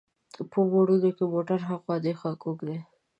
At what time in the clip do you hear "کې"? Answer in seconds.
1.17-1.25